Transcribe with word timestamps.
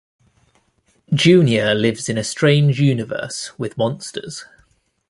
Junior 1.13 1.75
lives 1.75 2.09
in 2.09 2.17
a 2.17 2.23
strange 2.23 2.79
universe 2.81 3.51
with 3.59 3.77
monsters. 3.77 4.45